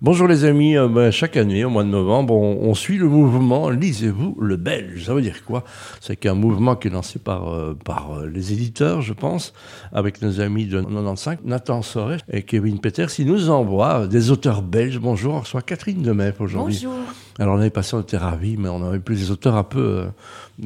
[0.00, 3.68] Bonjour les amis, euh, ben, chaque année au mois de novembre, on, suit le mouvement
[3.68, 5.06] Lisez-vous le Belge.
[5.06, 5.64] Ça veut dire quoi?
[6.00, 9.52] C'est qu'un mouvement qui est lancé par, euh, par euh, les éditeurs, je pense,
[9.92, 13.10] avec nos amis de 95, Nathan Sorel et Kevin Peters.
[13.18, 15.00] Ils nous envoient des auteurs belges.
[15.00, 16.80] Bonjour, on reçoit Catherine Demeff aujourd'hui.
[16.84, 17.02] Bonjour.
[17.38, 20.06] Alors on avait passé, on était ravis, mais on avait plus des auteurs un peu...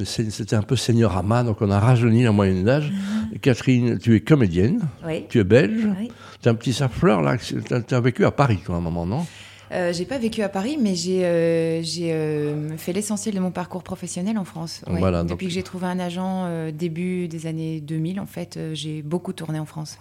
[0.05, 2.91] C'était un peu seigneurama, donc on a rajeuni la moyenne d'âge.
[2.91, 3.39] Mhm.
[3.39, 5.25] Catherine, tu es comédienne, oui.
[5.29, 6.11] tu es belge, oui.
[6.41, 9.05] tu as un petit fleur là, tu as vécu à Paris, toi, à un moment,
[9.05, 9.25] non?
[9.73, 13.81] Euh, j'ai pas vécu à Paris, mais j'ai euh, euh, fait l'essentiel de mon parcours
[13.83, 14.83] professionnel en France.
[14.87, 19.59] Depuis que j'ai trouvé un agent début des années 2000, en fait, j'ai beaucoup tourné
[19.59, 19.97] en France.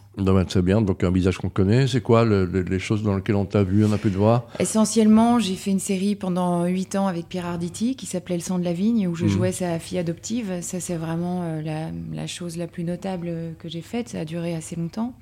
[0.49, 0.83] c'est bien.
[0.83, 3.93] Donc un visage qu'on connaît, c'est quoi les choses dans lesquelles on t'a vu, on
[3.93, 7.97] a pu te voir Essentiellement, j'ai fait une série pendant 8 ans avec Pierre Arditi
[7.97, 9.29] qui s'appelait Le sang de la vigne, où je mmh.
[9.29, 10.61] jouais sa fille adoptive.
[10.61, 14.11] Ça, c'est vraiment la, la chose la plus notable que j'ai faite.
[14.11, 15.15] Ça a duré assez longtemps.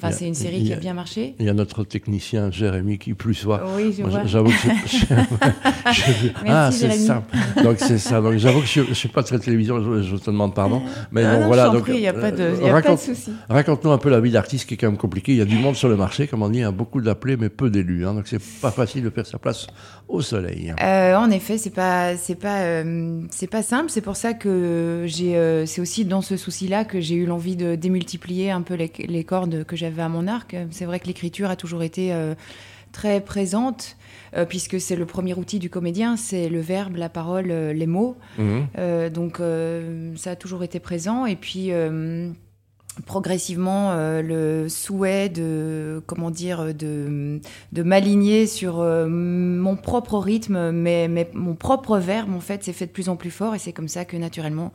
[0.00, 1.34] Enfin, c'est une série qui a, bien marché.
[1.40, 3.62] Il y a notre technicien Jérémy qui plus soit.
[3.76, 4.24] Oui, je vois.
[4.24, 5.06] J'avoue que je,
[6.46, 7.24] ah, c'est ça.
[7.62, 8.20] Donc c'est ça.
[8.20, 10.02] Donc j'avoue que je, ne suis pas très télévision.
[10.02, 10.82] Je, te demande pardon.
[11.10, 11.70] Mais ah non, voilà.
[11.70, 13.32] Donc il n'y a pas de, y a raconte, pas de souci.
[13.48, 15.32] Raconte-nous un peu la vie d'artiste qui est quand même compliquée.
[15.32, 17.00] Il y a du monde sur le marché, comme on dit, il y a beaucoup
[17.00, 18.06] d'appelés mais peu d'élus.
[18.06, 19.66] Hein, donc c'est pas facile de faire sa place
[20.08, 20.74] au soleil.
[20.80, 23.90] Euh, en effet, c'est pas, c'est pas, euh, c'est pas simple.
[23.90, 27.56] C'est pour ça que j'ai, euh, c'est aussi dans ce souci-là que j'ai eu l'envie
[27.56, 30.56] de démultiplier un peu les, les cordes que j'avais à mon arc.
[30.70, 32.34] C'est vrai que l'écriture a toujours été euh,
[32.92, 33.96] très présente,
[34.36, 37.86] euh, puisque c'est le premier outil du comédien, c'est le verbe, la parole, euh, les
[37.86, 38.16] mots.
[38.38, 39.10] Mhm.
[39.10, 39.40] donc
[40.16, 41.26] ça a toujours été présent.
[41.26, 41.70] Et puis
[43.06, 47.40] progressivement euh, le souhait de comment dire de,
[47.72, 52.72] de m'aligner sur euh, mon propre rythme mais, mais, mon propre verbe en fait s'est
[52.72, 54.72] fait de plus en plus fort et c'est comme ça que naturellement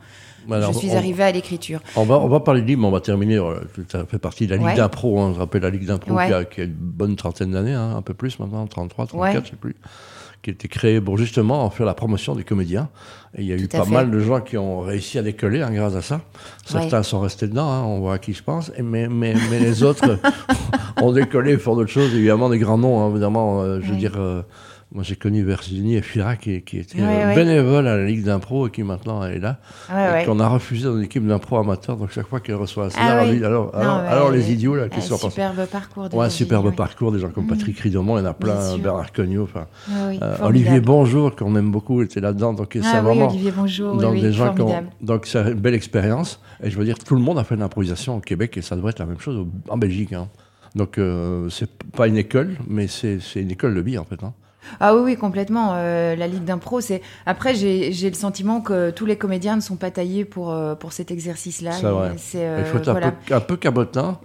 [0.48, 1.80] je suis arrivée à l'écriture.
[1.96, 3.40] on va on va parler de libre on va terminer
[3.88, 6.64] ça fait partie de la Ligue d'impro hein, je rappelle la Ligue d'impro qui, a
[6.64, 9.76] une bonne trentaine d'années hein, un peu plus maintenant 33 34 je sais plus
[10.44, 12.90] qui était créé pour justement en faire la promotion des comédiens.
[13.34, 15.70] Et il y a eu pas mal de gens qui ont réussi à décoller hein,
[15.72, 16.20] grâce à ça.
[16.66, 19.58] Certains sont restés dedans, hein, on voit à qui je pense, et mais, mais, mais
[19.58, 20.18] les autres
[21.00, 24.14] ont décollé pour d'autres choses, évidemment des grands noms, hein, évidemment, euh, je veux dire...
[24.16, 24.42] Euh,
[24.94, 26.98] moi, j'ai connu Virginie Efira qui, qui était
[27.34, 29.58] bénévole à la Ligue d'impro et qui maintenant est là.
[29.90, 31.96] et qu'on a refusé dans une équipe d'impro amateur.
[31.96, 35.18] Donc, chaque fois qu'elle reçoit un ah alors, alors, alors, les idiots là, qui sont
[35.18, 36.14] Superbe parcours.
[36.14, 37.10] Ouais, superbe parcours.
[37.10, 38.78] Des gens comme Patrick Ridomont, il y en a plein.
[38.78, 39.42] Bernard Cognot.
[39.42, 42.54] Enfin, euh, Olivier Bonjour, qu'on aime beaucoup, était là-dedans.
[42.54, 43.26] Donc, ah, vraiment.
[43.26, 43.96] Olivier Bonjour.
[43.96, 44.54] Donc, des gens
[45.00, 46.40] donc, c'est une belle expérience.
[46.62, 48.76] Et je veux dire, tout le monde a fait de l'improvisation au Québec et ça
[48.76, 50.12] devrait être la même chose en Belgique.
[50.12, 50.28] Hein.
[50.76, 54.22] Donc, euh, c'est pas une école, mais c'est une école de vie en fait.
[54.22, 54.32] Hein.
[54.80, 55.72] Ah oui, oui, complètement.
[55.74, 57.02] Euh, la Ligue d'impro, c'est.
[57.26, 60.92] Après, j'ai le sentiment que tous les comédiens ne sont pas taillés pour, euh, pour
[60.92, 61.72] cet exercice-là.
[62.16, 62.46] C'est.
[62.46, 64.18] Euh, Il faut être un, peu, un, peu, cabotin,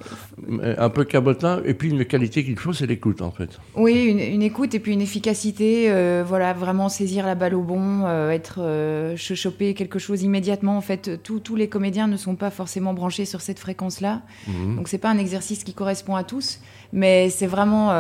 [0.62, 3.60] un peu cabotin, et puis une qualité qu'il faut, c'est l'écoute, en fait.
[3.76, 5.92] Oui, une, écoute et puis une efficacité.
[6.24, 10.78] voilà, vraiment saisir la balle au bon, être choper quelque chose immédiatement.
[10.78, 14.22] En fait, tous les comédiens ne sont pas forcément branchés sur cette fréquence-là.
[14.48, 14.78] Mhm.
[14.78, 16.60] Donc, c'est pas un exercice qui correspond à tous,
[16.94, 17.92] mais c'est vraiment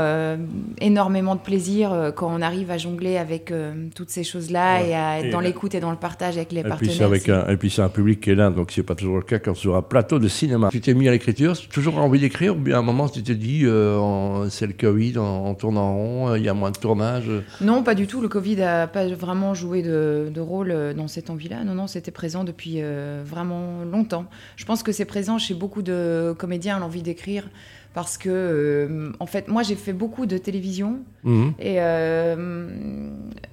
[0.79, 5.19] énormément de plaisir quand on arrive à jongler avec euh, toutes ces choses-là et à
[5.19, 7.01] être dans l'écoute et dans le partage avec les partenaires.
[7.03, 9.39] avec et puis c'est un public qui est là, donc c'est pas toujours le cas
[9.39, 10.69] quand sur un plateau de cinéma.
[10.71, 13.35] Tu t'es mis à l'écriture, toujours envie d'écrire, ou bien à un moment tu t'es
[13.35, 17.29] dit euh, c'est le Covid, en, tournant rond, il y a moins de tournage?
[17.61, 18.21] Non, pas du tout.
[18.21, 21.63] Le Covid n'a pas vraiment joué de, rôle euh, dans cette envie-là.
[21.63, 22.81] Non, non, c'était présent depuis
[23.23, 24.25] vraiment longtemps.
[24.55, 27.45] Je pense que c'est présent chez beaucoup de comédiens, l'envie d'écrire
[27.93, 30.99] parce que euh, en fait moi j'ai fait beaucoup de télévision.
[31.23, 31.53] Mhm.
[31.59, 32.69] et euh,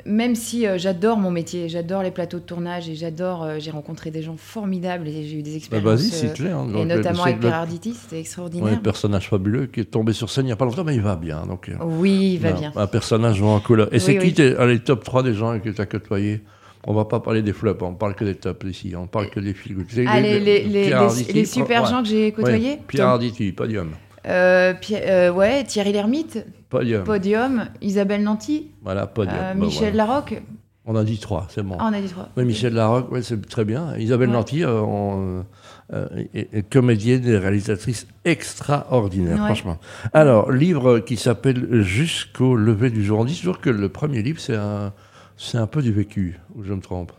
[0.04, 4.12] même si euh, j'adore mon métier j'adore les plateaux de tournage et j'adore j'ai rencontré
[4.12, 7.24] des gens formidables et j'ai eu des bah, expériences vas-y c'est clair hein, et notamment
[7.24, 8.74] avec Pierre Arditi c'était extraordinaire.
[8.74, 11.02] Un personnage fabuleux qui est tombé sur scène il n'y a pas longtemps mais il
[11.02, 12.72] va bien donc oui il va bien.
[12.76, 13.92] un personnage en couleur.
[13.92, 16.42] Et c'est qui les top 3 des gens que tu as côtoyés?
[16.88, 19.40] On va pas parler des flops, on parle que des tops ici, on parle que
[19.40, 19.84] des films.
[20.06, 22.78] Ah, les, les, les, super gens que j'ai côtoyés?
[22.86, 23.90] Pierre Arditi, podium.
[24.26, 26.44] Euh, euh, ouais, Thierry Lhermitte.
[26.68, 27.04] Podium.
[27.04, 27.66] Podium.
[27.80, 28.70] Isabelle Nanty.
[28.82, 29.36] Voilà, podium.
[29.36, 30.42] Euh, bah, Michel Larocque.
[30.84, 31.76] On a dit trois, c'est bon.
[31.80, 32.28] Ah, on a dit trois.
[32.36, 33.96] Oui, Michel Larocque, ouais, c'est très bien.
[33.96, 39.78] Isabelle Nanty, est, comédienne et réalisatrice extraordinaire, franchement.
[40.12, 43.18] Alors, livre qui s'appelle Jusqu'au lever du jour.
[43.18, 44.92] On dit toujours que le premier livre, c'est un,
[45.36, 47.12] c'est un peu du vécu, ou je me trompe?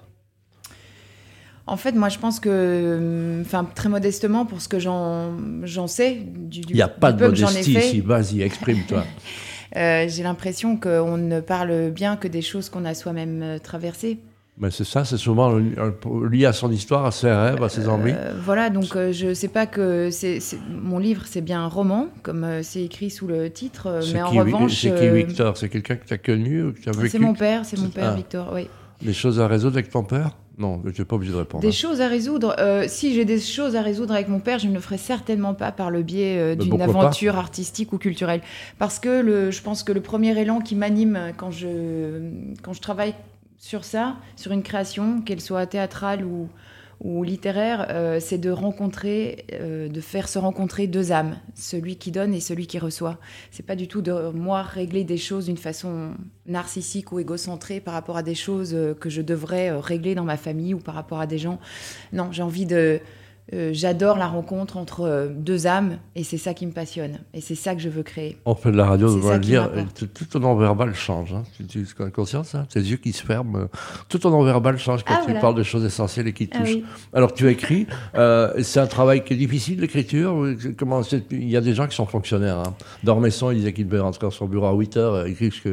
[1.67, 6.61] En fait, moi, je pense que, enfin, très modestement, pour ce que j'en sais, du,
[6.69, 9.03] Il n'y a pas de modestie ici, vas-y, exprime-toi.
[9.75, 14.17] Euh, j'ai l'impression qu'on ne parle bien que des choses qu'on a soi-même euh, traversées.
[14.57, 15.59] Mais c'est ça, c'est souvent
[16.31, 18.13] lié à son histoire, à ses rêves, à ses envies.
[18.45, 20.39] voilà, donc je ne sais pas que c'est
[20.69, 24.81] mon livre, c'est bien un roman, comme c'est écrit sous le titre, mais en revanche.
[24.81, 25.57] C'est qui Victor?
[25.57, 26.73] C'est quelqu'un que tu as connu
[27.09, 28.15] C'est mon père, c'est mon père, ah.
[28.15, 28.69] Victor, oui.
[29.01, 30.31] Des choses à résoudre avec ton père?
[30.57, 31.61] Non, je n'ai pas obligé de répondre.
[31.61, 31.71] Des hein.
[31.71, 32.55] choses à résoudre.
[32.57, 35.53] Euh, si j'ai des choses à résoudre avec mon père, je ne le ferai certainement
[35.53, 38.41] pas par le biais euh, d'une aventure artistique ou culturelle.
[38.79, 42.31] Parce que le, je pense que le premier élan qui m'anime quand je,
[42.63, 43.13] quand je travaille
[43.59, 46.47] sur ça, sur une création, qu'elle soit théâtrale ou,
[46.99, 52.11] ou littéraire, euh, c'est de rencontrer, euh, de faire se rencontrer deux âmes, celui qui
[52.11, 53.19] donne et celui qui reçoit.
[53.51, 56.11] C'est pas du tout de moi régler des choses d'une façon
[56.47, 60.37] narcissique ou égocentrée par rapport à des choses euh, que je devrais régler dans ma
[60.37, 61.59] famille ou par rapport à des gens.
[62.13, 62.99] Non, j'ai envie de
[63.53, 67.39] euh, j'adore la rencontre entre euh, deux âmes et c'est ça qui me passionne et
[67.39, 68.37] c'est ça que je veux créer.
[68.45, 71.33] On fait de la radio, on va le dire, tout ton non-verbal change.
[71.33, 71.43] Hein.
[71.69, 72.65] Tu, es conscient de ça?
[72.69, 73.65] Tes yeux qui se ferment, euh,
[74.09, 76.77] tout ton non-verbal change quand ah, tu parles de choses essentielles et qui ah touchent.
[77.13, 80.45] Alors tu écris, c'est un travail qui est difficile l'écriture.
[80.77, 81.01] Comment
[81.31, 82.59] Il y a des gens qui sont fonctionnaires.
[82.59, 82.75] Hein.
[83.03, 85.69] Dormesson, il disait qu'il devait rentrer dans son bureau à 8 heures, écrire jusqu'à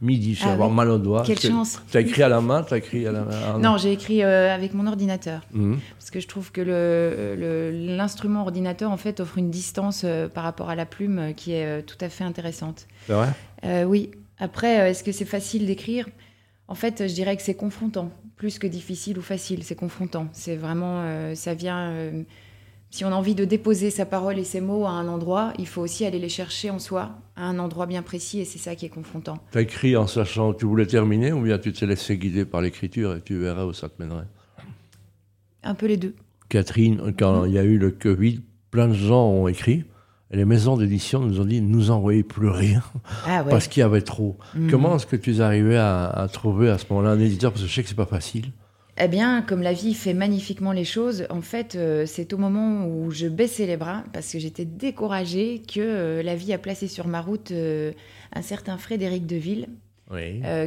[0.00, 1.22] midi, je ah, avoir mal au doigt.
[1.26, 3.76] Quelle chance Tu as écrit à la main, tu as écrit à la main Non,
[3.76, 5.42] j'ai écrit avec mon ordinateur.
[5.52, 5.74] Mmh.
[5.98, 6.93] Parce que je trouve que le
[7.72, 11.52] l'instrument ordinateur en fait offre une distance euh, par rapport à la plume euh, qui
[11.52, 12.86] est euh, tout à fait intéressante.
[13.06, 13.84] C'est vrai?
[13.86, 14.10] Oui.
[14.38, 16.08] Après, est-ce que c'est facile d'écrire?
[16.68, 19.62] En fait, je dirais que c'est confrontant, plus que difficile ou facile.
[19.62, 20.28] C'est confrontant.
[20.32, 21.94] C'est vraiment, ça vient.
[22.90, 25.66] si on a envie de déposer sa parole et ses mots à un endroit, il
[25.66, 28.74] faut aussi aller les chercher en soi, à un endroit bien précis, et c'est ça
[28.74, 29.38] qui est confrontant.
[29.52, 32.44] Tu as écrit en sachant que tu voulais terminer, ou bien tu te laissé guider
[32.44, 34.26] par l'écriture et tu verrais où ça te mènerait?
[35.62, 36.14] Un peu les deux.
[36.54, 38.38] Catherine, quand il y a eu le Covid,
[38.70, 39.82] plein de gens ont écrit.
[40.30, 42.80] Et les maisons d'édition nous ont dit nous envoyez plus rien
[43.26, 44.38] ah parce qu'il y avait trop.
[44.54, 44.70] Mhm.
[44.70, 47.50] Comment est-ce que tu es arrivé à, trouver à ce moment-là un éditeur?
[47.50, 48.52] Parce que je sais que c'est pas facile.
[49.02, 52.86] Eh bien, comme la vie fait magnifiquement les choses, en fait, euh, c'est au moment
[52.86, 56.86] où je baissais les bras, parce que j'étais découragée, que euh, la vie a placé
[56.86, 57.90] sur ma route euh,
[58.32, 59.66] un certain Frédéric Deville,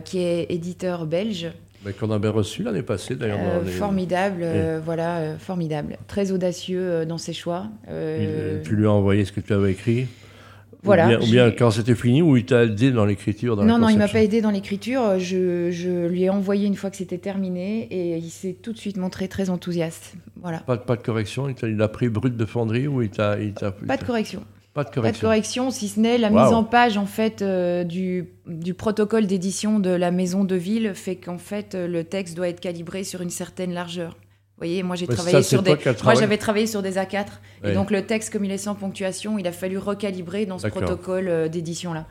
[0.03, 1.53] qui est éditeur belge,
[1.99, 3.39] qu'on avait reçu l'année passée d'ailleurs.
[3.41, 5.97] Euh, formidable, euh, voilà, euh, formidable.
[6.07, 7.67] Très audacieux dans ses choix.
[8.63, 10.07] tu lui as envoyé ce que tu avais écrit
[10.83, 13.97] voilà, ou bien, quand c'était fini, ou il t'a aidé dans l'écriture Non, non, il
[13.97, 15.19] m'a pas aidé dans l'écriture.
[15.19, 18.77] Je, je, lui ai envoyé une fois que c'était terminé et il s'est tout de
[18.77, 20.13] suite montré très enthousiaste.
[20.41, 20.59] Voilà.
[20.59, 23.37] Pas, pas de correction Il a pris brut de fonderie ou il t'a.
[23.85, 24.43] Pas de correction.
[24.77, 25.71] Pas de correction.
[25.71, 29.89] si ce n'est la mise en page en fait euh, du, du, protocole d'édition de
[29.89, 33.31] la maison de ville fait qu'en fait euh, le texte doit être calibré sur une
[33.31, 34.11] certaine largeur.
[34.11, 37.25] Vous voyez, moi j'ai travaillé sur des, moi j'avais travaillé sur des A4
[37.63, 40.67] et donc le texte comme il est sans ponctuation, il a fallu recalibrer dans ce
[40.67, 42.05] protocole euh, d'édition là.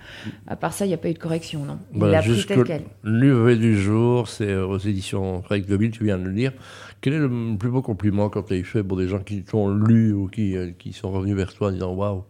[0.48, 1.78] À part ça, il n'y a pas eu de correction, non.
[1.94, 2.82] Il a pris tel quel.
[3.04, 6.52] L'UV du jour, c'est aux éditions Frédéric Deville, tu viens de le dire.
[7.00, 9.44] Quel est le plus beau compliment quand tu as eu fait pour des gens qui
[9.44, 12.24] t'ont lu ou qui, qui sont revenus vers toi en disant waouh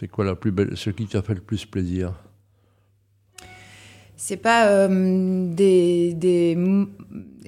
[0.00, 2.14] c'est quoi la plus belle, ce qui t'a fait le plus plaisir
[4.16, 6.56] C'est pas euh, des, des,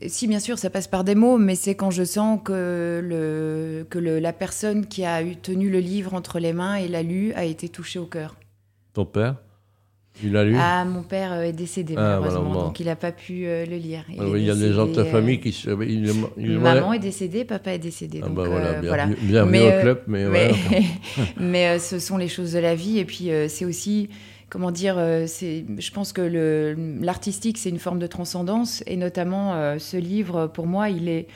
[0.07, 3.87] Si, bien sûr, ça passe par des mots, mais c'est quand je sens que, le,
[3.89, 7.03] que le, la personne qui a eu, tenu le livre entre les mains et l'a
[7.03, 8.37] lu a été touchée au cœur.
[8.93, 9.37] Ton père?
[10.23, 13.67] Lu Ah, mon père euh, est décédé, ah, malheureusement, donc il n'a pas pu euh,
[13.67, 14.05] le lire.
[14.09, 15.51] Il, ah il y a des gens de ta famille qui...
[16.37, 18.21] Il, maman est décédée, papa est décédé.
[18.23, 20.27] Ah bah voilà, euh, bienvenue au club, mais...
[20.29, 20.53] Mais,
[21.37, 24.09] mais ce sont les choses de la vie, et puis c'est aussi
[24.49, 29.97] comment dire, c'est, je pense que l'artistique, c'est une forme de transcendance, et notamment ce
[29.97, 31.27] livre, pour moi, il est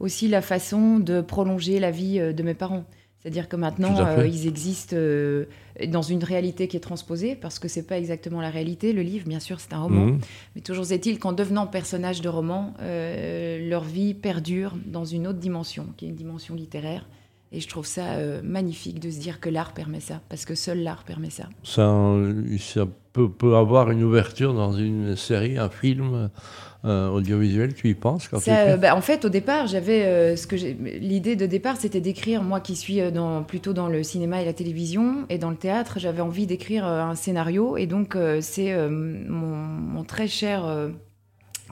[0.00, 2.84] aussi la façon de prolonger la vie de mes parents.
[3.24, 5.46] C'est-à-dire que maintenant, euh, ils existent euh,
[5.88, 8.92] dans une réalité qui est transposée, parce que c'est pas exactement la réalité.
[8.92, 10.04] Le livre, bien sûr, c'est un roman.
[10.04, 10.18] Mhm.
[10.54, 15.38] Mais toujours est-il qu'en devenant personnage de roman, euh, leur vie perdure dans une autre
[15.38, 17.08] dimension, qui est une dimension littéraire.
[17.54, 20.82] Et je trouve ça magnifique de se dire que l'art permet ça, parce que seul
[20.82, 21.44] l'art permet ça.
[21.62, 22.14] Ça,
[22.58, 26.30] ça peut, peut, avoir une ouverture dans une série, un film
[26.84, 30.46] euh, audiovisuel, tu y penses quand ça, bah, En fait, au départ, j'avais euh, ce
[30.46, 32.42] que l'idée de départ, c'était d'écrire.
[32.42, 35.56] Moi, qui suis euh, dans, plutôt dans le cinéma et la télévision et dans le
[35.56, 37.78] théâtre, j'avais envie d'écrire un scénario.
[37.78, 40.90] Et donc, c'est mon, très cher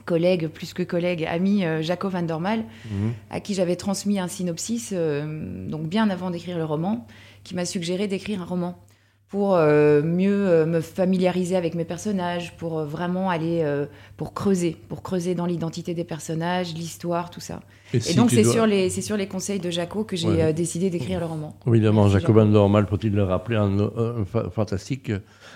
[0.05, 3.13] collègue, plus que collègue, ami Jacob Van Dormal, mhm.
[3.29, 7.07] à qui j'avais transmis un synopsis, donc bien avant d'écrire le roman,
[7.43, 8.83] qui m'a suggéré d'écrire un roman
[9.33, 13.65] pour euh, mieux euh, me familiariser avec mes personnages, pour euh, vraiment aller,
[14.15, 17.61] pour creuser, pour creuser dans l'identité des personnages, l'histoire, tout ça.
[17.95, 21.25] Et, donc c'est sur, les, sur les conseils de Jaco que j'ai décidé d'écrire le
[21.25, 21.57] roman.
[21.65, 25.11] Évidemment, Jacobin Normal, faut-il le rappeler, un, fantastique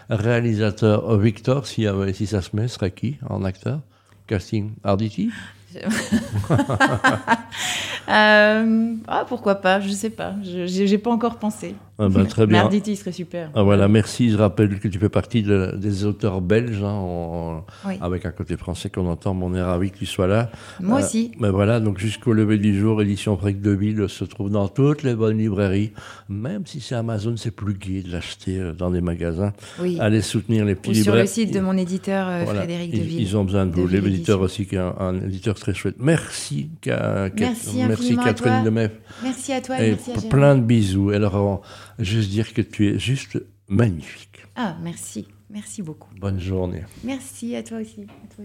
[0.09, 1.15] réalisateur.
[1.19, 3.81] Victor, si, si ça se met, serait qui en acteur?
[4.27, 5.31] Casting Arditi?
[8.09, 10.33] euh, ah, pourquoi pas, je sais pas.
[10.43, 11.75] Je n'ai pas encore pensé.
[11.99, 12.69] Ah ben, très bien.
[12.69, 13.49] Serait super.
[13.55, 14.29] Ah, voilà, merci.
[14.29, 17.63] Je rappelle que tu fais partie des auteurs belges, hein,
[18.01, 19.37] avec un côté français qu'on entend.
[19.41, 20.51] On est ravi que tu sois là.
[20.79, 21.31] Moi euh, aussi.
[21.39, 25.15] Mais voilà, donc jusqu'au lever du jour, édition Break 2000 se trouve dans toutes les
[25.15, 25.91] bonnes librairies.
[26.29, 29.53] Même si c'est Amazon, c'est plus gai de l'acheter euh, dans des magasins.
[29.81, 29.97] Oui.
[29.99, 31.13] Allez soutenir les petits libraires.
[31.13, 33.21] Sur le site de mon éditeur Frédéric Deville.
[33.21, 33.87] Ils ont besoin de, vous.
[33.87, 35.95] L'éditeur aussi, qui est un, éditeur très chouette.
[35.99, 38.91] Merci, merci, merci Catherine Demeff.
[39.23, 39.79] Merci à toi.
[39.79, 41.09] Et merci à plein de bisous.
[41.09, 41.61] Alors,
[41.99, 44.45] juste dire que tu es juste magnifique.
[44.55, 45.27] Ah, merci.
[45.49, 46.09] Merci beaucoup.
[46.19, 46.83] Bonne journée.
[47.03, 48.01] Merci à toi aussi.
[48.01, 48.35] À toi